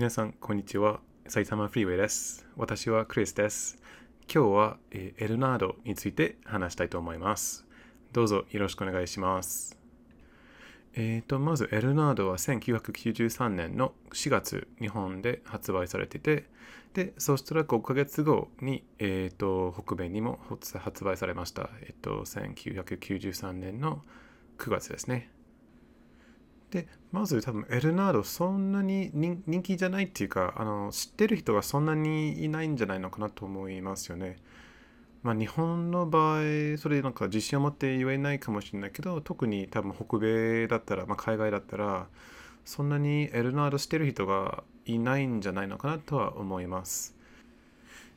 [0.00, 1.00] 皆さん、こんにちは。
[1.28, 2.48] 埼玉フリーウェイです。
[2.56, 3.76] 私はクリスです。
[4.34, 7.66] 今日は、えーエルナードについて話したいと思います。
[8.10, 9.78] どうぞよろしくお願いします。
[10.94, 16.46] えーと、まず、エルナードは1993年の4月、日本で発売されてて、
[16.94, 20.40] で、そしたら5ヶ月後に、えーと、北米にも
[20.78, 21.68] 発売されました。
[21.82, 24.02] えっ、と、1993年の
[24.56, 25.30] 9月ですね。
[26.70, 34.38] で、まず多分エルナードそんなに人気じゃないっていうか、あの、知ってる人がそんなにいないんじゃないのかなと思いますよね。
[35.22, 42.06] まあ日本の場合、それなんか自信を持って言えないかもしれないけど、特に多分北米だったら、まあ海外だったら、
[42.64, 47.16] そんなにエルナード知ってる人がいないんじゃないのかなとは思います。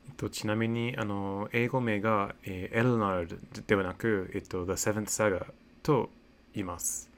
[0.08, 5.46] えっと、ちなみに、あの、英語名が、えーエルナードではなく、えっと、The Seventh Saga
[5.82, 6.10] と
[6.54, 7.13] 言います。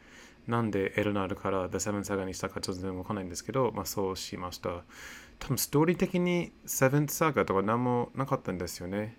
[0.48, 4.84] なんでエルナードから The Seventh Saga にしたかちょっと全然わかんないんですけど、まあそうしました。
[5.40, 9.18] 多分ストーリー的に Seventh Saga とか何もなかったんですよね。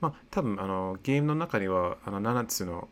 [0.00, 2.88] まあ多分あのゲームの中にはあの7つの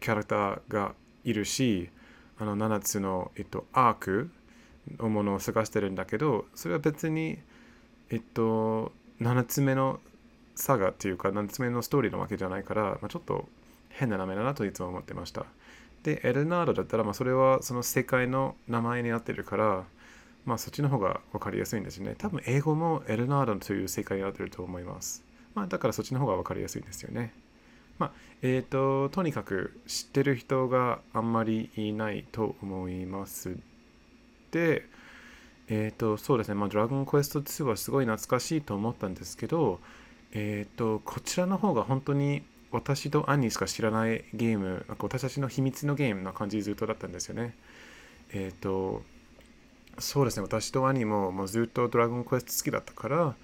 [0.00, 1.90] キャラクターがいるし、
[2.38, 4.30] あの7つの、えっと、アーク
[4.98, 7.38] のものを探してるんだけど、それは別に、
[8.10, 10.00] えっと、7つ目の
[10.54, 13.48] サガっていうか、7つ目のストーリーのわけじゃないから、まあ、ちょっと
[13.88, 15.46] 変な名前だなといつも思ってました。
[16.04, 19.84] で、エルナードだったら、まあ、それはその世界の名前になってるから、
[20.44, 22.14] まあ、そっちの方が分かりやすいんですね。
[22.16, 25.24] 多分、英語もエルナードという世界になってると思います。
[25.54, 27.32] まあ、だからそっちの方が分かりやすいんですよね。
[27.98, 33.56] まあ、えっ、と、とにかく知ってる人があんまりいないと思います。
[34.50, 34.84] で、
[35.68, 39.80] えっ、と、そうですね、まあ、ドラゴンクエスト2はすごい懐かしいと思ったんですけど、
[40.32, 42.42] えっ、と、こちらの方が本当に
[42.74, 47.54] 私と兄しか知らないゲーム、なんか私たちの秘密のゲームな感じずっとだったんですよね。
[48.32, 49.02] えっ、と、
[50.00, 53.36] そうですね、私と兄ももうずっとドラゴンクエスト好きだったから、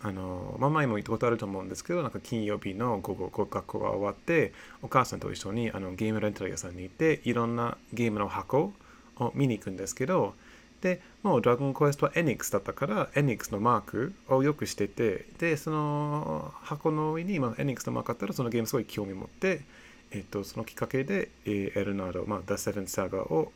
[0.00, 8.72] あの、まあ前も言ったことあると思うんですけど、なんか金曜日の午後、学校が終わって、お母さんと一緒にあのゲームレンタル屋さんに行って、いろんなゲームの箱
[9.18, 10.32] を見に行くんですけど、
[10.80, 19.62] で、もうドラゴンクエストはエニックスだったから、エニックスのマークをよくしてて、で、その箱の上に、まあ、エニックスのマークあったら、そのゲームすごい興味持って、
[20.10, 23.52] えっと、そのきっかけで、えーエルナード、まあ、The Seven Saga を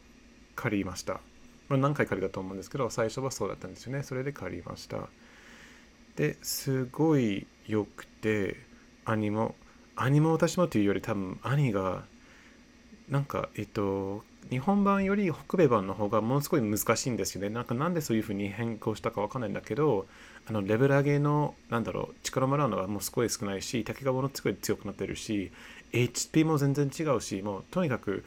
[0.57, 1.21] 借りました。
[1.69, 4.03] まあ、何回借りたと思うんですけど、最初はそうだったんですよね。
[4.03, 5.09] それで借りました。
[6.17, 8.57] で、すごい良くて、
[9.05, 9.55] 兄も、
[9.97, 12.05] 兄も私もというより多分兄が、
[13.09, 17.49] なんか、えっと、日本版より北米版の方がものすごい難しいんですよね。
[17.49, 20.07] なんかなんでそういう風に変更したかわかんないんだけど、
[20.47, 25.53] あのレベル上げの、なんだろう、力もらうのがもうすごい少ないし、敵がものすごい強くなってるし、
[25.93, 28.25] HP も全然違うし、もうとにかく、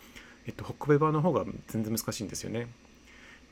[0.47, 2.67] えっと、北米版の方が全然難しいんですよね。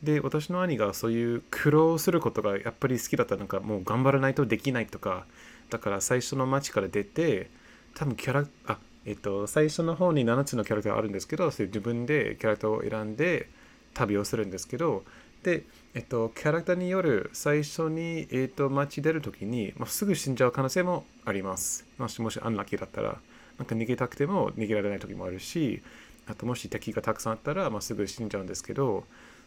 [0.02, 5.26] で、私の兄がそういう苦労することがやっぱり好きだったなんかもう頑張らないとできないとか、
[5.70, 7.50] だから最初の街から出て、
[7.96, 13.50] 多分キャラ、あ、えっと、最初の方に7つのキャラクターあるんですけど、それ自分でキャラクターを選んで
[13.94, 15.04] 旅をするんですけど、
[15.44, 21.86] で、えっと、キャラクターによる最初に、えっと、街出るときに、まあ、すぐ死んじゃう可能性もあります。
[21.98, 23.20] もしもしアンラッキーだったら、
[23.58, 25.84] なんか逃げたくても逃げられない時もあるし、
[26.26, 29.04] あともし敵がたくさんあったら、まあ、すぐ死んじゃうんですけど、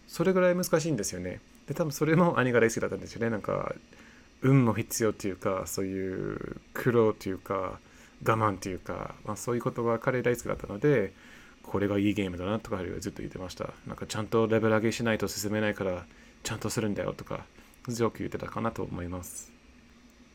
[0.06, 1.40] それぐらい難しいんですよね。
[1.66, 3.30] で、多分それも兄が大好きだったんですよね。
[3.30, 3.74] なんか、
[4.42, 7.80] 運も必要っていうか、そういう苦労っていうか、
[8.24, 11.12] 我慢っていうか、まあ、そういうことが彼大好きだったので、
[11.62, 13.70] これがいいゲームだなとかずっと言ってました。
[13.86, 16.06] なんかちゃんとレベル上げしないと進めないから、
[16.42, 17.44] ちゃんとするんだよとか、
[17.98, 19.52] よく言ってたかなと思います。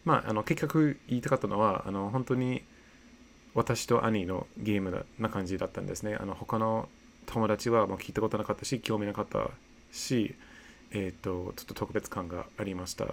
[0.03, 2.63] まあ、あの結局言いたかったのは、あの本当に
[3.53, 6.15] 私と兄のゲームな感じだったんですね。
[6.19, 6.89] あの他の
[7.25, 9.51] 友達はもう聞いたことなかったし、興味なかった
[9.91, 10.35] し、
[10.91, 13.07] えっ、と、ちょっと特別感がありました。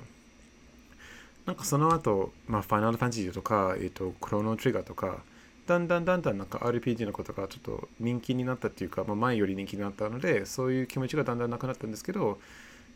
[1.49, 5.21] なんかその後、まあ、ファイナルファンタジーとか、えっ、と、クロノトリガーとか、
[5.67, 12.39] だんだんだんだんなんか RPG のことがちょっと人気になったっていうか、まあ、前より人気になったので、そういう気持ちがだんだんなくなったんですけど、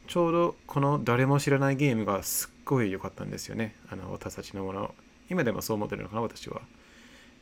[0.07, 3.75] ちょうどこの誰も知らないゲームがすっごい良かったんですよね。
[3.91, 4.95] あの、私たちのもの。
[5.31, 6.61] 今でもそう思ってるのかな、私は。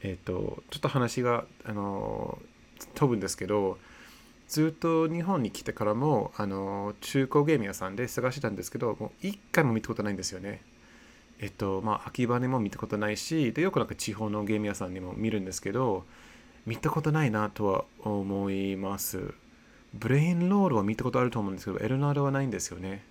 [0.05, 2.39] えっ、と、ちょっと話が、あの、
[2.95, 3.79] 飛ぶんですけど、
[4.47, 10.63] ずっと日本に来てからも、あの、中古ゲーム屋さんで探してたんですけど、もう一回も見たことないんですよね。
[11.41, 16.05] えっと、まあ、秋葉にも見たことないし、で、よくなんか地方のゲーム屋さんにも見るんですけど、
[16.67, 19.33] 見たことないなとは思います。
[19.95, 23.03] ブレインロールは見たことあると思うんですけど、エルナードはないんですよね。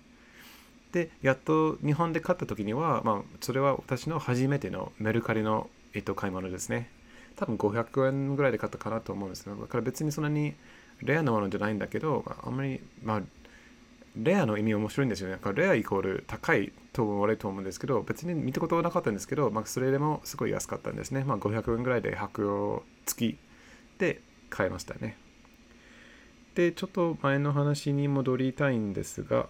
[0.92, 6.88] で、やっと日本で買った時には、まあ、それは私の初めてのメルカリの、えっと、買い物ですね。
[7.34, 9.56] 多分500円ぐらいで買ったかなと思うんですよ。
[9.56, 10.54] だから別にそんなに
[11.02, 13.22] レアなものじゃないんだけど、ああんまり、まあ、
[14.16, 15.32] レアの意味面白いんですよね。
[15.32, 21.24] なんかレアイコール高いと思われると思うんですけど、別に見たことはなかったんですけど、まあ、それでもすごい安かったんですね。
[21.24, 23.38] まあ、500円ぐらいで白を付き
[23.98, 25.16] で買いましたね。
[26.54, 29.48] で、ちょっと前の話に戻りたいんですが、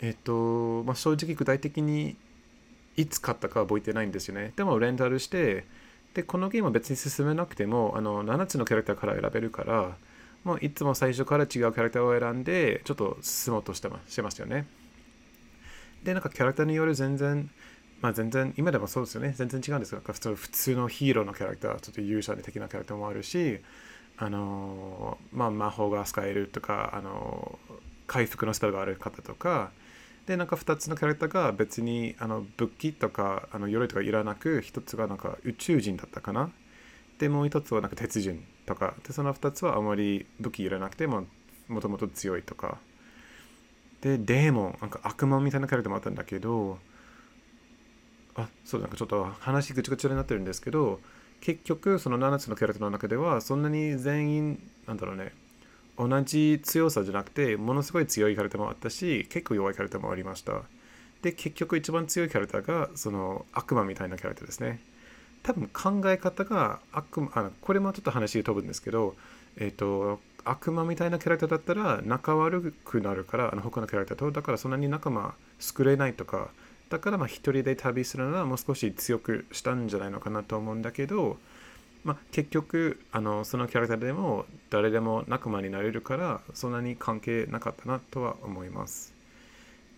[0.00, 2.16] えっと、まあ、正直具体的に
[2.96, 4.52] いつ買ったか覚えてないんですよね。
[4.56, 5.64] でもレンタルして、
[6.14, 9.96] で、このゲームは別に進めなくても、あの7つのキャラクターから選べるから、
[10.44, 14.66] もういつも最初から違うキャラクターを選んで、ちょっと進もうとしてましてますよね。
[16.02, 17.50] で、なんかキャラクターによる全然、
[18.00, 19.32] まあ全然、今でもそうですよね。
[19.36, 19.98] 全然違うんですよ。
[19.98, 23.60] なんか普通普通のヒーローのキャラクター、ちょっと勇者的なキャラクターもあるし、
[24.16, 27.58] あのまあ魔法が使えるとか、あの
[28.06, 29.72] 回復のスタイルがある方とか、
[30.26, 36.50] で、なんか2つのキャラクターが別にあの武器とかあの鎧とかいらなく、1つがなんか宇宙人だったかな。
[37.18, 38.94] で、もう1つはなんか鉄人とか。
[39.06, 41.26] で、その2つはあまり武器いらなくても、
[41.68, 42.78] もともと強いとか。
[44.02, 46.78] で、デーモン、なんか悪魔みたいなキャラクターもあったんだけど、
[48.34, 51.00] あ、そうなんかちょっと話ぐちぐちになってるんですけど、
[51.42, 55.32] 結局その7つのキャラクターの中ではそんなに全員なんだろうね
[55.98, 60.62] 同じ強さじゃなくてものすごい強いキャラクターもあったし結構弱いキャラクターもありました。
[61.20, 64.80] で結局一番強いキャラクターがその悪魔みたいなキャラクターですね。
[65.42, 69.16] 多分考え方が悪魔あこれもちょっと話飛ぶんですけど
[69.56, 76.50] えっ、ー、と悪魔みたいなキャラクターだったら仲悪くなるからあの他のキャラクターとだからそんなに仲間作れないとか
[76.90, 81.38] だからまあ一人で旅するならもう少し強くしたんじゃないのかなと思うんだけど、
[82.04, 89.14] まあ、結局あのそのキャラクターでも誰でも仲間になれるからそんなに関係なかったなとは思います。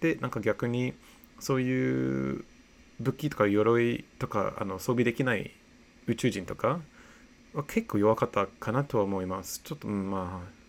[0.00, 0.94] でなんか逆に
[1.41, 2.44] そういう
[3.00, 5.50] 武器とか鎧とかあの装備できない
[6.06, 6.81] 宇宙人とか
[7.62, 9.60] 結構弱かったかなとは思います。
[9.62, 10.64] ちょっと、まあ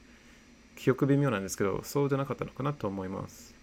[0.75, 3.55] 記憶微妙なんですけどそうじゃなかったのかなと思います。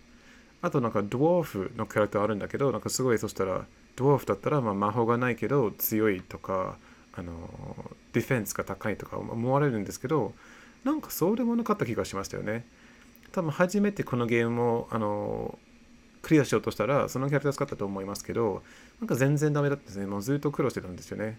[0.62, 3.66] あとなんかドワーフのキャラクターあるんだけど、なんかすごいそしたら、
[3.96, 6.78] ドワーフだったらまあ魔法がないけど強いとか、
[7.14, 7.32] あの、
[8.12, 10.32] ディフェンスが高いとか思われるんですけど、
[10.84, 12.64] なんかそうでもなかった気がしましたよね。
[13.32, 15.58] 多分初めてこのゲームを、あの、
[16.22, 18.62] クリアしようとしたら、そのキャラクター使ったと思いますけど、
[19.00, 20.06] なんか全然ダメだったですね。
[20.06, 21.38] もうずっと苦労してたんですよね。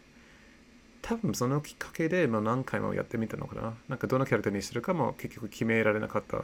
[1.03, 3.75] 多分そのきっかけで、まあ、何回もやってみたのかな。
[3.87, 6.43] なんかどのキャラクターにするかも結局決められなかった。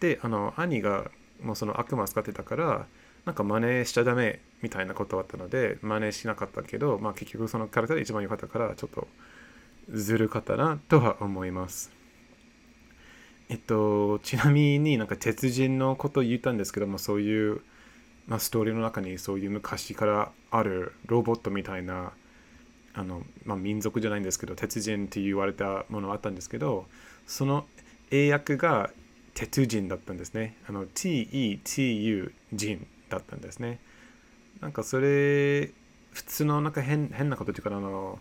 [0.00, 1.10] で、あの、兄が
[1.42, 2.86] もうその悪魔使ってたから
[3.24, 9.08] なんか真似しちゃダメみたいなことあったので真似しなかったけど、まあ、結局そのキャラクターで一番良かったからちょっと
[9.90, 11.92] ずるかったなとは思います
[13.48, 17.60] えっとちなみになんか鉄人のこと言ったんですけどもそういう、
[18.26, 22.12] まあ、ストーリーの中にそういう昔からあるロボットみたいな
[22.94, 26.86] あの、まあ、民族じゃないんですけど鉄人って言われたものあったんですけど
[27.26, 27.66] その
[28.10, 28.90] 英訳が
[29.34, 30.56] 鉄人だったんですね。
[30.68, 33.80] あの TETU 人だったんですね。
[34.60, 35.70] なんかそれ、
[36.12, 38.18] 普通のなんか変変なことっていうか、あの、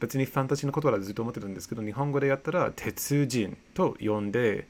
[0.00, 4.66] 別にファンタジーのことはずっと思ってたんですけど、日本語でやったら鉄人と呼んで、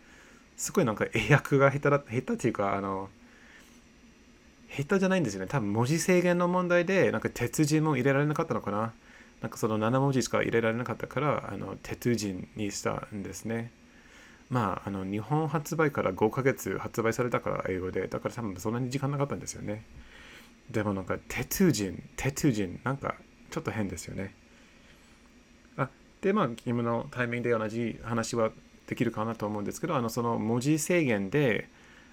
[0.57, 3.09] すごいなんか英訳が下手だ、下手っていうか、あの、
[4.69, 5.47] 下手じゃないんですよね。
[5.47, 8.93] 多分文字制限の問題で、なんか鉄人も入れられなかったのかな。
[9.41, 13.71] なんかその7文字しか入れられなかったから、あの鉄人にしたんですね。
[14.49, 19.85] まあ、あの日本発売から5ヶ月発売されたから英語でだから多分そんなに時間なかったんですよね
[20.71, 23.17] でもなんか鉄人鉄人なんか
[23.51, 24.35] ちょっと変ですよね
[25.77, 25.89] あ
[26.21, 28.51] でまあゲームのタイミングで同じ話は
[28.87, 31.69] できるかなと思うんですけどあのその文字制限で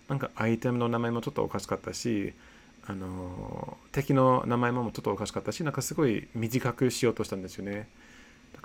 [0.08, 2.34] なんかアイテムの名前もちょっとおかしかったし
[2.88, 7.88] あの敵の名前もちょっとおかしかったしなんかすごい短くしようとしたんですよね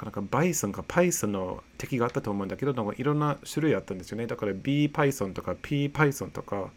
[0.05, 4.27] なんか Bison か Python の敵があったと思うんだけど、なんかいろんな種類あったんですよね。
[4.27, 6.71] だから BPython とか PPython とか。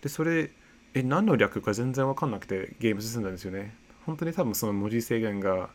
[0.00, 0.50] で、それ、
[0.94, 3.74] え、何の略か全然わかんなくてゲーム進んだんですよね。
[4.04, 5.70] 本当に多分その文字制限が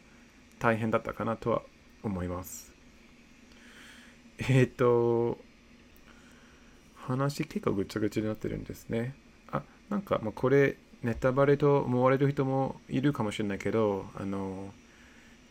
[0.60, 1.62] 大変だったかなとは
[2.04, 2.74] 思います。
[4.40, 5.38] えっ、ー、と、
[6.96, 9.14] 話結構ぐちゃぐちゃになってるんですね。
[9.52, 14.72] あ、なんか、まあ、これ、ネタバレと思われる人もいるかもしれないけど、あの、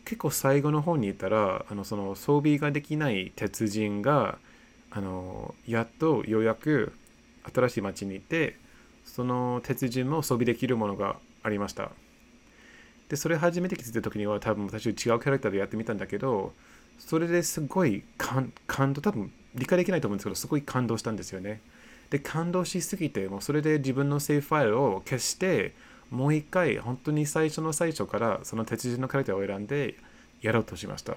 [0.05, 4.37] 結構最後の方にいたらあのその装備ができない鉄人が
[4.89, 6.93] あのやっとようやく
[7.53, 8.57] 新しい町に行って
[9.05, 11.91] その鉄人も装備できるものがありました。
[13.09, 16.53] でそれ初めて気づいた時には多分私違うキャラクターでやってみたんだけど
[16.97, 18.53] それですごい感
[18.93, 21.61] 動多分理解できないと思うんですけどすごい感動したんですよね。
[22.11, 25.73] で感動しすぎてもうそれで自分のセーフファイルを消して
[26.11, 29.95] もう一回本当に最初の最初からその鉄人のカラクターを選んで
[30.41, 31.15] やろうとしました。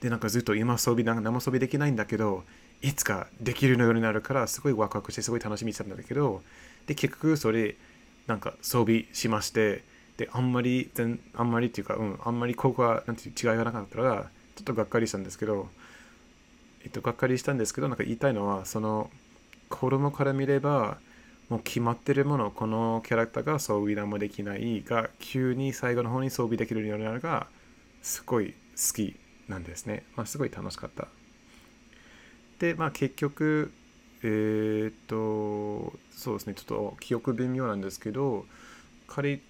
[0.00, 2.42] でなんかずっと今装備何も装備できないんだけど
[2.80, 6.42] いつかできるようになるからすごいワクワクしてすごい楽しみにしたんだけど
[6.86, 7.76] で結局それ
[8.26, 9.84] なんか装備しまして
[10.16, 15.68] であんまり全あんまりっていうか、うん、あんまりここはなんていう違いがなかったらちょっとがっかりしたんですけど
[16.82, 19.08] えっとがっかりしたんですけどなんか言いたいのはその
[19.72, 20.98] 子供から見れば
[21.48, 27.46] もう決まってるものこのキャラクターが装備何もできないが急に最後の方に装備できるようになるのが
[28.02, 29.16] すごい好き
[29.48, 31.08] なんですね、まあ、すごい楽しかった。
[32.58, 33.72] でまあ結局
[34.22, 36.54] えー、っとそうですね。
[36.54, 38.44] ちょっと記憶微妙なんですけど
[39.08, 39.42] 借り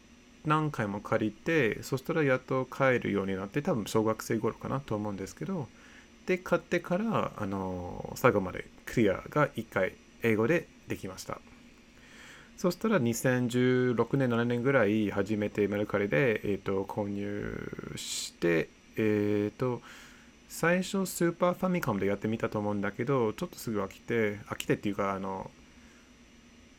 [0.47, 5.69] 何回も借りてそしたらやっと帰るようになって多分小学生頃かなと思うんですけど
[6.27, 11.41] で買ってからあの最後までクリアが1回英語でできました。
[12.57, 19.83] そしたら2016年7年ぐらい初めてメルカリで、えーと、購入してえっ、ー、と
[20.49, 25.51] 最初スーパーファミコンでやってみたと思うんだけどちょっとすぐ飽きて飽きてっていうかあの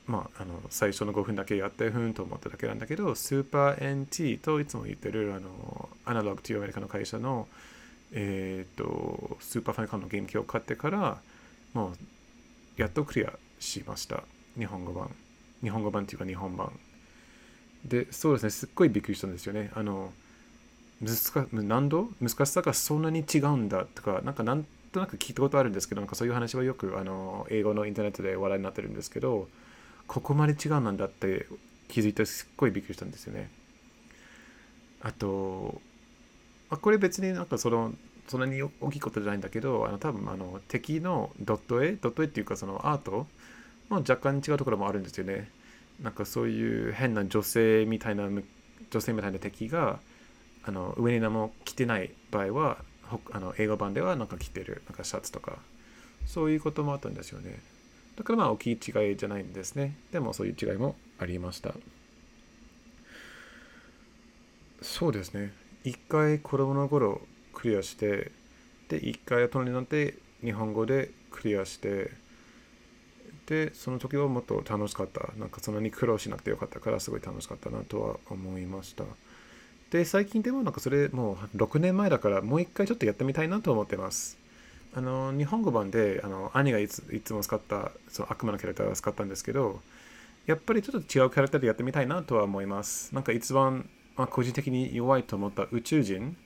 [0.05, 7.47] まあ、あの最初の5分だけやってふんと思っただけなんだけどスーパー NT といつも言ってるあのアナログというアメリカの会社の、
[8.11, 11.21] えーと、スーパーファミコンのゲーム機を買ってから
[11.73, 11.97] もう
[12.77, 14.23] やっとクリアしました。
[14.57, 15.09] 日本語版。
[15.61, 16.71] 日本語版っていうか日本版。
[17.85, 18.49] でそうですね。
[18.49, 19.71] すっごいびっくりしたんですよね。
[19.73, 20.13] あの
[21.01, 22.09] 難難度？
[22.21, 29.47] 難しさがそんなに違うんだとかなんかなんとなく聞いたことあるんですけどなんかそういう話はよくあの英語のインターネットで話題になってるんですけど
[30.07, 31.47] ここまで違うなんだって
[31.89, 33.49] 気づいてすっごいびっくりしたんですよね。
[35.01, 35.81] あと、
[36.69, 37.93] あこれ別になんかその
[38.27, 41.93] そんなに大きいことじゃないんだけどあの多分あの敵のドット絵？
[41.93, 43.27] ドット絵っていうかそのアート？
[43.89, 45.49] も若干違うところもあるんですよね。
[46.01, 48.27] なんかそういう変な女性みたいな
[48.89, 49.99] 女性みたいな敵が
[50.63, 52.77] あの上に何も着てない場合は
[53.31, 55.57] あの英語版ではなんか着てるなんかシャツとか
[56.25, 57.59] そういうこともあったんですよね。
[58.15, 59.97] だからまあ大きい違いじゃないんですね。
[60.11, 61.73] でもそういう違いもありました。
[64.81, 65.53] そうですね。
[65.83, 67.21] 一回子供の頃
[67.53, 68.31] クリアして、
[68.89, 72.11] で、一回大人になって日本語でクリアして、
[73.45, 75.29] で、その時はもっと楽しかった。
[75.37, 79.03] なんかそんなに苦労しなくてよかったからすごい楽しかったなとは思いました。
[79.91, 84.43] で、最近でもなんかそれもう6年前だからもう一回ちょっとやってみたいなと思ってます。
[84.95, 89.81] あの日本語版であの兄がいついつも使ったその悪魔のキャラクターを使ったんですけど
[90.45, 96.37] やっぱりちょっと違うキャラクターでやってみたいなとは思いますなんか一番、まあ、個人的に弱いと思った宇宙人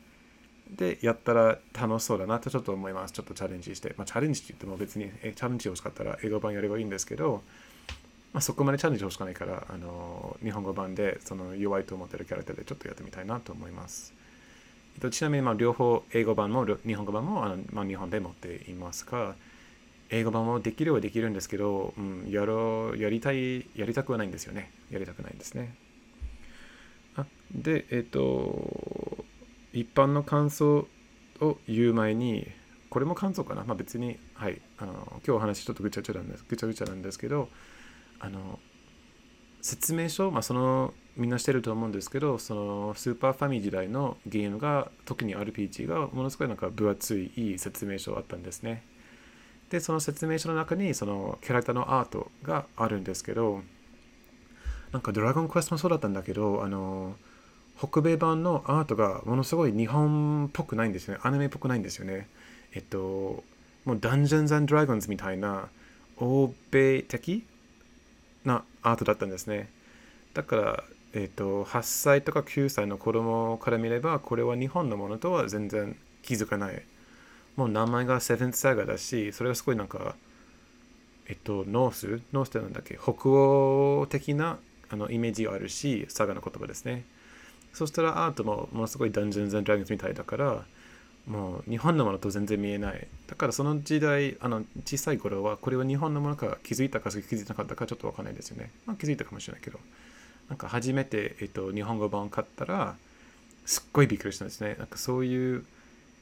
[0.75, 3.13] でやったら楽しそうだなとちょっと思います。
[3.13, 7.41] ちょっとチャレンジして、まあ、チャレンジって言っても別にえチャレンジ欲しかったら英語版やればいいんですけど、
[8.33, 14.13] まあ、そこまでチャレンジ欲しくないからあの日本語版でその弱いと思ってるキャラクターでちょっとやってみたいなと思います。
[14.95, 19.35] えっとちなみにまあ両方英語版も日本語版もあの、まあ、日本で持っていますが
[20.09, 24.71] 英語版もできるはできるんですけど、うん、やろうやりたいやりたくはないんですよね。
[24.89, 25.75] やりたくないんですね。
[27.15, 28.86] あでえっ、と
[29.79, 30.87] 一般の感想
[31.39, 32.47] を言う前に
[32.89, 33.63] これも感想かな？
[33.63, 34.61] まあ別にはい。
[34.79, 37.49] あの今日お話ちょっとぐちゃぐちゃなんですぐちゃぐちゃなんですけど
[38.19, 38.59] あの
[39.61, 48.83] 説明書、まあ、そのみんなしてると思うんですけどそのスーパーファミ時代のゲームが特に RPG がものすごいなんか分厚いいい説明書あったんですね。
[49.69, 53.61] でその説明書の中にそのキャラクターのアートがあるんですけど
[54.91, 57.15] なんかドラゴンクエストもそうだったんだけどあの
[57.77, 61.19] 北米版のアートがものすごい日本っぽくないんですよね。
[61.23, 62.27] アニメっぽくないんですよね。
[62.73, 63.43] えっと
[63.85, 65.69] もうダンジョンズドラゴンズみたいな
[66.17, 67.43] 欧米的
[68.43, 69.69] なアートだったんですね。
[70.33, 76.83] だからえーと、8歳とか9歳の子供から見ればこれは日本のものとは全然気づかない。
[77.55, 80.15] もう名前が Seventh Saga だしそれはすごいなんか
[81.27, 82.99] えっと Norse？Norse ってなんだっけ？
[83.01, 87.05] 北欧的なあのイメージがあるしサガの言葉ですね。
[87.73, 90.65] そしたらアートもものすごい Dungeons Dragons みたいだから
[91.27, 93.07] もう日本のものと全然見えない。
[93.27, 98.71] だからその時代あの小さい頃はこれは日本のものか気づいたか気づいてなかったかちょっとわかんないですよね。
[98.85, 99.79] まあ気づいたかもしれないけど。
[100.49, 102.95] なんか初めて、えっと、日本語版を買ったら
[103.65, 104.75] すっごいびっくりしたんですね。
[104.79, 105.65] なんかそういう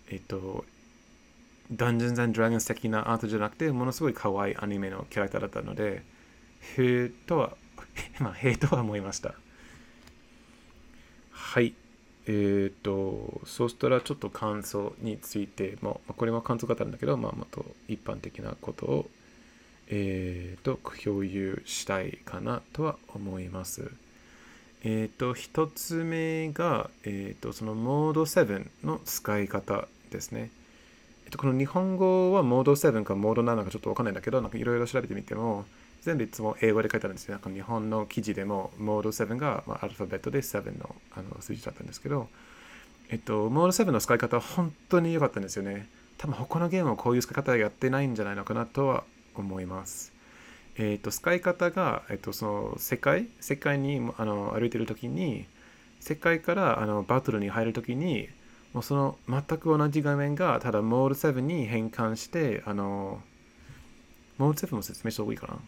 [0.10, 0.66] えっと
[1.72, 6.04] ダンジョンズドラゴンズ的なアートじゃなくてものすごい可愛いアニメのキャラクターだったので
[6.78, 7.58] へえとは
[8.20, 9.36] まあへえとは思いました。
[11.56, 11.74] はい
[12.28, 19.06] えっ、ー、とそうしたらちょっと感想についても、まあ、これも感想方なんだけど、まあ、もっと一般的なことを
[19.88, 23.90] えっ、ー、と共有したいかなとは思います
[24.84, 30.52] えっ、ー、と、1つ目が、えっ、と、そのモード7の使い方ですね。
[31.24, 35.66] えっと、この日本語はモード7かモード7かちょっとわかんないんだけど、なんかいろいろ調べてみても、
[36.06, 37.34] 全部いつも英語で書いてあるんですよ。
[37.34, 42.30] なんか日本の記事でも、モード7が、まあ、アルファベットで7のあの数字だったんですけど、
[43.10, 45.90] えっと、モード7の使い方は本当に良かったんですよね。
[46.20, 50.14] 多分他のゲームはこういう使い方やってないんじゃないのかなとは思います。
[50.78, 55.48] えっと、使い方が、えっと、その世界、世界にあの歩いてる時に、
[56.00, 58.30] 世界からあのバトルに入る時に、
[58.74, 63.24] もうその全く同じ画面がただモード7に変換して、あの、
[64.38, 65.60] モード7も説明した方がいいかな。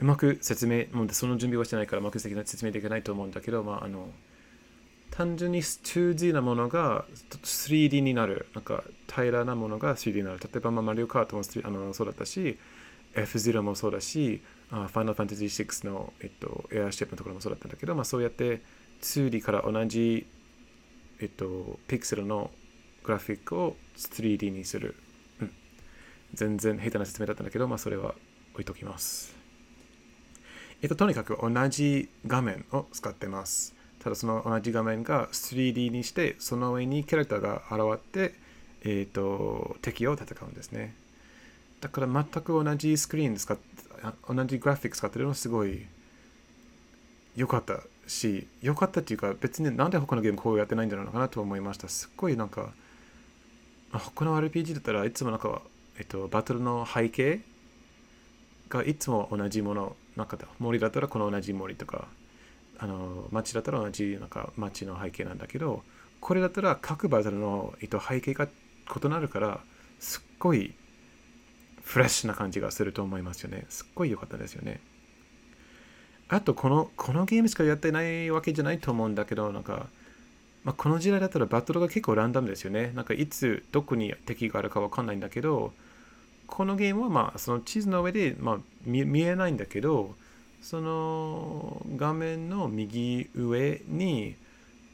[0.00, 4.10] うまく説明、もうその準備はしてないからうまく説明できないと思うんだけど、まあ、あの、
[5.10, 7.04] 単純に 2D なものが
[7.42, 8.46] 3D になる。
[8.54, 10.38] なんか平らなものが 3D になる。
[10.38, 12.58] 例えば、まあ、マリオカートもあのそうだったし、
[13.14, 14.40] F0 もそうだし、
[14.70, 18.62] あファイナルファンタジー6の、えっと、エアーシェプのところもそうだったんだけど、まあ、そうやって
[19.02, 20.26] 2D から同じ、
[21.20, 22.50] えっと、ピクセルの
[23.02, 24.94] グラフィックを 3D にする。
[25.40, 25.52] うん。
[26.32, 28.14] 全然下手な説明だったんだけど、まあ、それは
[28.52, 29.39] 置いときます。
[30.82, 33.74] えっと、とにかく同じ画面を使ってます。
[33.98, 38.34] ただその同じ画面が 3D にして、その上にキャラクターが現れて、
[38.82, 40.94] えっと、敵を戦うんですね。
[41.80, 43.62] だから全く同じスクリーン使って、
[44.26, 45.86] 同じグラフィック使ってるのすごい
[47.36, 51.88] 良かったし、良かったっていうか別になんで他のゲームこうやってないんだろうかなと思いました。
[51.88, 52.72] すっごいなんか、
[53.92, 55.62] 他の RPG だったらいつもなんか、
[55.98, 57.40] えっと、バトルの背景
[58.68, 62.06] がいつも同じもの、なんか森だったらこの同じ森とか、
[62.78, 65.82] あの街だったら同じなんか街の背景なんだけど、
[66.20, 69.60] これだったら各バトルの、えっと、背景が異なるから、
[69.98, 70.74] すっごい
[71.82, 73.64] フレッシュな感じがすると思いますよね。
[73.70, 74.80] すっごい良かったですよね。
[76.28, 79.86] あとこの、このゲームしかやってないわけじゃないと思うんだけど、なんか、
[80.62, 82.92] まあ、この時代だったらバトルが結構ランダムですよね。
[82.94, 85.72] なんかいつどこに敵があるかわかんないんだけど、
[86.50, 90.14] このゲームはまあその地図の上で、まあ、見えないんだけど
[90.60, 94.36] その画面の右上に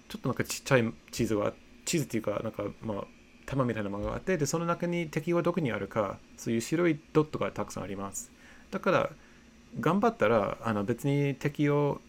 [0.09, 1.53] ちょっとなんかちっちゃい地図が
[1.85, 3.05] 地図っていうかなんかまあ
[3.47, 8.31] 玉みたいなものがあってでその中に敵はどこにあるかそういう白いドットがたくさんあります。
[8.71, 9.11] だから
[9.81, 12.01] 頑張ったらあの別に敵を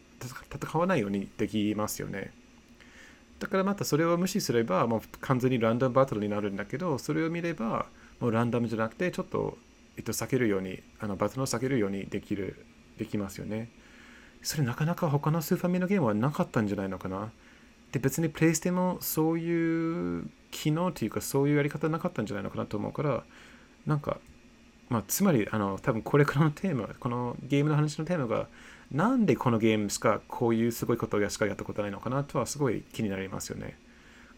[0.52, 2.32] 戦わないようにできますよね。
[3.40, 7.86] だからまたそれを無視すればもう完全にランダムバトルになるんだけどそれを見れば
[8.20, 9.58] もうランダムじゃなくて、ちょっと、
[9.98, 12.66] えっと、避けるように、あのバトルを避けるようにできる、
[12.98, 13.70] できますよね。
[14.42, 17.32] それなかなか他のスーファミのゲームはなかったんじゃないのかな。
[17.92, 23.24] で、別にプレイステもそういう機能というか、そういうやり方なかったんじゃないのかなと思うから、
[23.86, 24.20] なんか、
[24.90, 28.48] まあ、つまり、あの、多分これからのテーマ、このゲームの話のテーマが、
[28.92, 33.78] なんでこのゲームしかこういうすごいことをしかやったことないのかなとはすごい気になりますよね。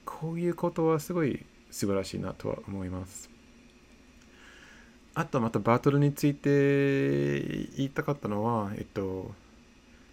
[0.06, 3.39] こういうことはすごい素晴らしいなとは思います。
[5.20, 6.50] あとまたバトルについて
[7.76, 9.34] 言いたかったのは、えっと、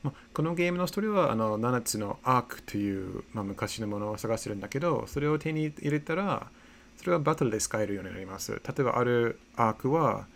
[0.03, 6.49] ま、このゲームのストーリーはあの7つのアークという、ま、昔のものを探してるんだけど、それを手に入れたら、
[6.97, 8.51] それはバトルで使えるようになります。
[8.55, 10.27] 例えばあるアークは、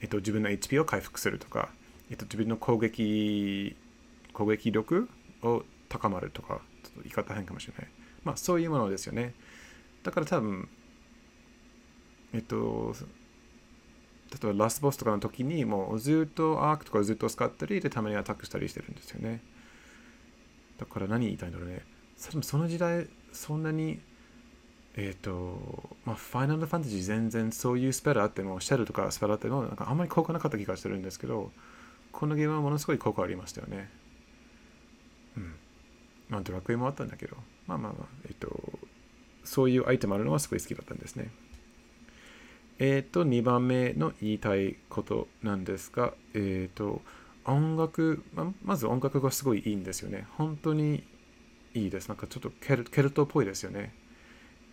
[0.00, 1.70] えっと、自分の HP を回復するとか、
[2.08, 3.74] えっと、自分の攻撃
[4.32, 5.08] 攻撃力
[5.42, 7.88] を高まるとか、ちょっと言い方変かもしれない。
[8.22, 9.34] まあそういうものですよね。
[10.04, 10.68] だから多分、
[12.32, 12.94] えっと、
[14.30, 19.42] 例えばラスボスとかの時にもうずっとアークとかずっと使ったりでたまにアタックしたりしてるんですよね。
[20.78, 21.82] だから何言いたいんだろうね。
[22.16, 24.00] その時代そんなに
[24.94, 31.50] えっ、ー、とまあファイナルファンタジー全然そういうスペルあってもシェルとかスペルあってもなんかあんまり効果なかった気がしてるんですけど
[32.12, 33.90] このゲームはものすごい効果ありましたよね。
[35.36, 35.54] うん。
[36.28, 38.78] まあドラクエもあったんだけどまあまあまあえっ、ー、と
[39.44, 41.30] そういうアイテムあるのはすごい好きだったんですね。
[42.80, 47.02] えっ、ー、と、2番目の言いたいことなんですが、えっ、ー、と、
[47.44, 50.26] 音楽、ま、まず音楽がすごいいいんですよね。
[50.38, 51.04] 本当に
[51.74, 52.08] いいです。
[52.08, 53.92] なんかちょっとケルケルトっぽいですよね。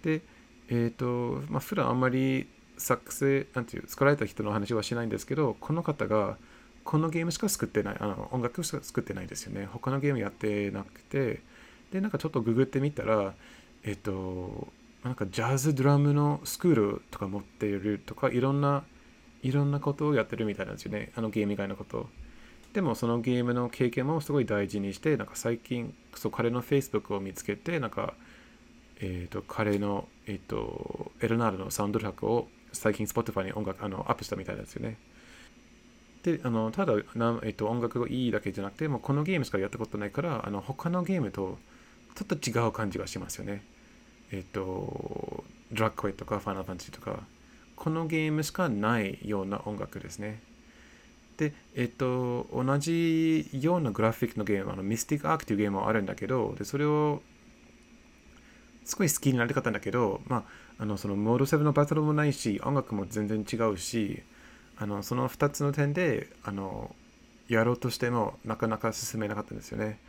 [0.03, 0.21] で、
[0.69, 6.37] えっ、ー、と、まあ、普段あんまり作成、なんていう、作られた人の話はしないんですけど、この方が、
[6.85, 9.65] このゲームしか作ってない、あの音楽しか作ってないですよね。
[9.65, 11.41] 他のゲームやってなくて、
[11.91, 13.33] で、なんかちょっとググってみたら、
[13.83, 14.69] えっ、と、
[15.07, 18.83] なんかジャズドラムのスクールとか持っているとかいろんな
[19.41, 21.13] いろんなことをやってるみたいなんですよね。
[21.15, 22.09] あのゲーム以外のこと。
[22.73, 28.15] でもそのゲームの経験もすごい大事にしてなんか最近そう彼の Facebook を見つけてなんか
[28.99, 34.97] えっ、ー、と彼のえっ、ー、とエルナールのサウンドトラックを最近 Spotify に音楽あのアップしたみたいなんですよね。
[36.23, 41.57] であのただな、えっ、ー、と、音楽がいいだけじゃなくてもうこのゲームしかやったことないからあの他のゲームと
[42.15, 43.76] ちょっと違う感じがしますよね。
[44.31, 47.19] えっ、と、ドラッグウェイとかファイナルファンタジーとか、
[47.75, 50.41] このゲームしかないような音楽ですね。
[51.37, 57.21] で、えっと、同じようなグラフィックのゲーム、あのミスティックアークというゲームもあるんだけど、でそれを
[58.83, 60.43] すごい好きになりたかったんだけど、まあ、
[60.79, 64.23] あのそのモード7のバトルもないし、音楽も全然違うし、
[64.77, 66.95] あのその2つの点であの
[67.47, 69.99] やろうとしてもなかなか進めなかったんですよね。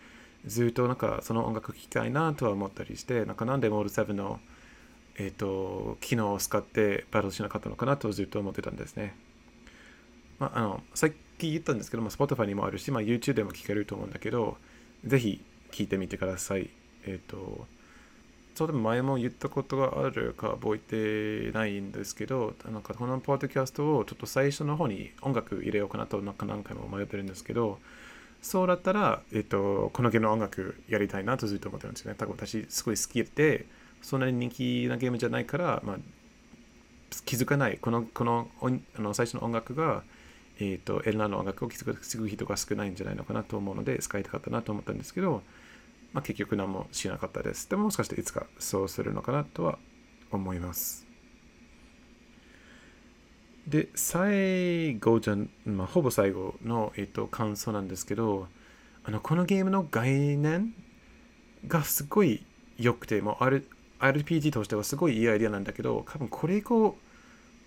[0.47, 4.41] ずっとなんかその音楽聴きたいなとは思ったりして、なんかなんでモード7の、
[5.17, 9.17] えーと、機能を使ってバトルしなかったのかなとずっと思ってたんですね。
[10.39, 14.57] まあ、あのさっき言ったんですけども、Spotify にもあるし、まあ、YouTube でも聴けると思うんだけど、
[15.05, 16.71] ぜひ聴いてみてください。
[17.05, 17.67] えっ、ー、と、
[18.55, 27.79] ちょうど前も言ったことがあるか覚えてないんですけど、なんかこのポッドキャストをちょっと最初の方に音楽入れようかなとなんか何回も迷ってるんですけど、
[28.41, 32.17] そうだったら、えっと、このゲームの音楽やりたいなとずっと思ってるんですよね。
[32.19, 33.67] 多分私すごい好きで、
[34.01, 35.97] そんなに人気なゲームじゃないから、まあ、
[37.25, 38.49] 気づかない、このこの
[38.97, 40.03] あの最初の音楽が、
[40.61, 45.43] えっと、エルナの音楽を気づく人が少ないんじゃないのかなと思うので、使いたかったなと思ったんですけど、
[46.13, 47.69] まあ、結局何もしなかったです。
[47.69, 49.79] でももしかしていつかそうするのかなとは
[50.31, 51.08] 思います。
[53.69, 58.49] で、最後じゃ、まあ、ほぼ最後の、えっと、感想なんですけど、
[59.05, 60.73] あのこのゲームの概念
[61.67, 62.45] がすごい
[62.79, 63.65] 良くて、もう R
[64.01, 66.97] RPG としてはすごいいいアイデアなんだけど、多分これ以降、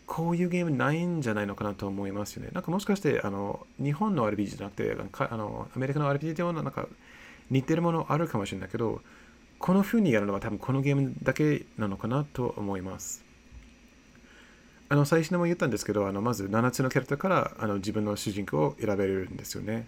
[0.07, 2.49] こういうゲームないんじゃないのかなと思いますよね。
[2.51, 4.97] なんかもしかしてあの日本の RPG じゃなくて
[5.29, 6.87] あのアメリカの RPG ではなんか
[7.49, 9.01] 似てるものあるかもしれないけど、
[9.59, 13.23] この風にやるのは多分このゲームだけなのかなと思います。
[14.91, 19.87] あの最初にも言ったんですけど、あのまず7つのキャラクターからあの自分の主人公を選べるんですよね。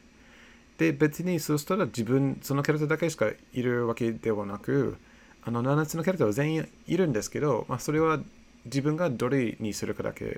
[0.77, 4.95] で、別にそうしたら自分、そのキャラクターだけしかいるわけではなく、
[5.43, 8.21] あの7つのキャラクターは全員いるんですけど、まあ、それは
[8.63, 10.37] 自分がどれにするかだけ。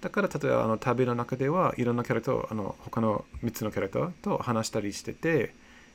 [0.00, 5.52] だから、例えばあの旅の中ではいろんなキャラクターあの他の3つのキャラクターと話したりしてて、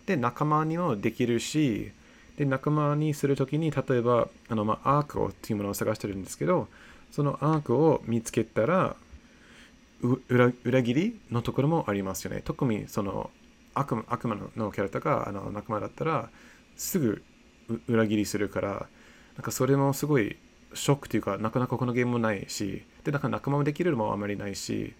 [0.08, 1.94] で、仲間にもできるし、
[2.36, 6.68] で、仲間にするときに、例えば、あの、まあ、アークをっていうものを探してるんですけど、
[7.14, 8.96] そのアークを見つけたら、
[10.30, 12.42] 裏裏切りのところもありますよね。
[12.44, 13.30] 特にその
[13.76, 16.32] 悪悪魔のキャラクターがあの仲間だったら、
[16.76, 17.24] すぐ
[17.88, 18.88] 裏切りするから、
[19.36, 20.38] なんかそれもすごい
[20.74, 24.96] ショックというか、なかなかこのゲームもないし、で、なんか仲間もできるのもあまりないし、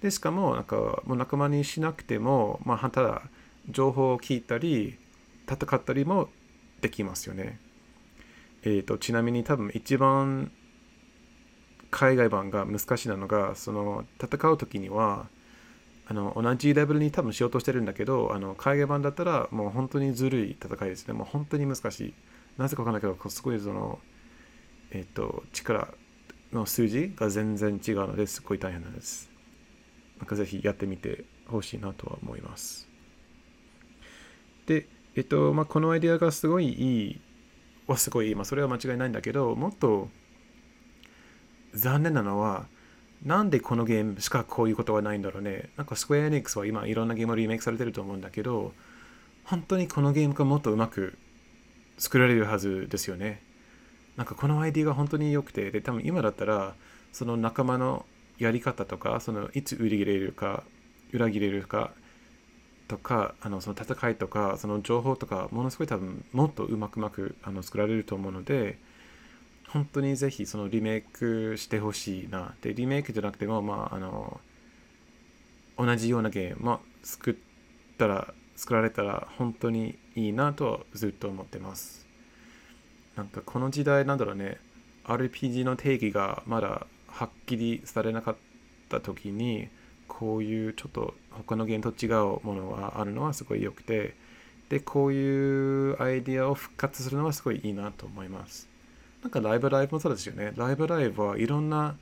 [0.00, 3.22] で、しかも、なんかもう仲間にしなくても、まあ、ただ、
[3.68, 4.98] 情報を聞いたり
[5.46, 6.30] 戦ったりも
[6.80, 7.60] できますよね。
[8.62, 10.50] えーと、ちなみに多分一番
[11.90, 15.26] 海外版が難しいなのがその戦う時には
[16.06, 21.14] あの同じレベルに多分しようとしてるんだけどあの海外版だったらもう本当にずるい戦いですね。
[21.14, 22.14] もう本当に難しい。
[22.58, 24.00] なぜかわかんないけどすごいその、
[24.90, 25.88] えっ、と力
[26.52, 29.30] の数字が全然違うのですごい大変なんです。
[30.18, 32.88] なんかぜひやってみてほしいなとは思います。
[34.66, 37.20] で、えっと、まあ、このアイデアがすごいいい
[37.86, 38.34] はすごい。
[38.34, 40.08] まあ、それは間違いないんだけど、もっと
[41.74, 42.66] 残念なのは、
[43.24, 45.70] なんでこのゲームしかこういうことはないんだろうね。
[45.76, 48.72] なんかスクエアエニックスは今いろんなゲームをリメイクされてると思うんだけど、
[49.44, 51.18] 本当にこのゲームがもっとうまく
[51.98, 53.42] 作られるはずですよね。
[54.16, 56.74] なんかこのアイディアが本当に良くて、で、多分今だったら、
[57.12, 58.06] その仲間の
[58.38, 60.64] やり方とか、そのいつ売り切れるか、
[61.12, 61.92] 裏切れるか、
[62.90, 68.78] とかあのその戦いとかその情報とかものすごい多分もっとうまくうまくあの作られると思うので
[69.72, 72.54] 本当にぜひそのリメイクしてほしいな。
[72.60, 74.40] でリメイクじゃなくてもまああの
[75.78, 77.34] 同じようなゲーム、まあ、作っ
[77.96, 82.06] たら作られたら本当にいいなとはずっと思ってます。
[83.16, 84.58] なんかこの時代なんだろうね。
[85.04, 88.36] RPG の定義がまだはっきりされなかっ
[88.88, 89.68] た時に
[90.08, 94.14] こういうちょっと他のゲームと違うものがあるのはすごい良くて
[94.68, 98.69] でこういうアイディアを復活するのはすごいいいなと思います。
[99.22, 101.96] なんかライブライブもそうですよねライブライブはいろんな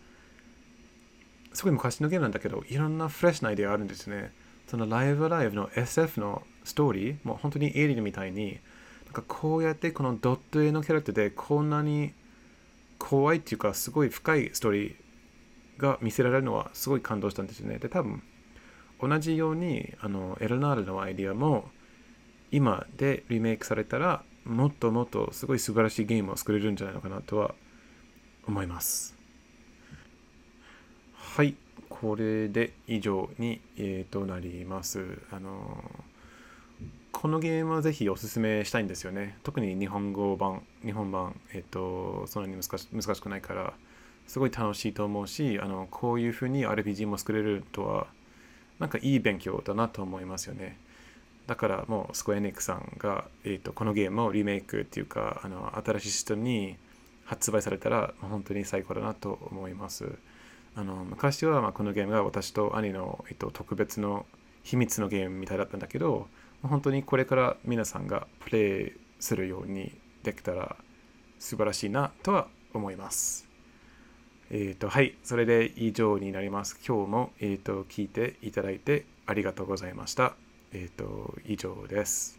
[1.53, 4.33] すごい昔のゲームなんだけどいろんなフレッシュなアイディアあるんですね
[4.67, 8.59] そのライブライブの SF のストーリーもう本当にエイリアンみたいに
[9.07, 12.13] なんかこうやってこのドット絵のキャラクターでこんなに
[12.99, 17.79] 怖いっていうかすごい深いストーリーが見せられるのはすごい感動したんですよね。
[17.79, 18.23] で、多分
[19.01, 21.71] 同じようにあのエルナールのアイディアも
[22.51, 27.55] 今でリメイクされたらもっともっとすごい素晴らしいゲームを作れるんじゃないのかなとは
[28.47, 29.17] 思います。
[31.15, 31.55] はい、
[31.89, 35.21] これで以上に、えー、となります。
[35.31, 35.85] あの
[37.13, 39.39] このゲームはぜひおすすめしたいんですよね。
[39.43, 43.75] 特に日本語版、日本版、えっ、と、そんなに難し難しくないから、
[44.29, 48.07] すごい楽しいと思うしあのこういうふうに RPG も作れるとは
[48.79, 50.79] なんかいい勉強だなと思いますよね
[51.49, 56.77] だからもうスコエニックさんが、えーと、このゲームをリメイクっていうかあの新しいシステムに
[57.25, 60.13] 発売されたら本当に最高だなと思います
[60.77, 64.27] あの昔はまこのゲームが私と兄の、えーと、特別の
[64.63, 66.29] 秘密のゲームみたいだったんだけど
[66.63, 70.77] 本当にこれから皆さんがプレイするようにできたら
[71.39, 73.49] 素晴らしいなとは思います。
[74.51, 76.79] えっ、ー、と、はい、それで以上になります。
[76.87, 80.35] 今日も、えっ、ー、と、聞いていただいてありがとうございました。
[80.73, 82.38] えっ、ー、と、以上です。